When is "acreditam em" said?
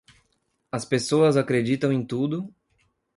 1.37-2.03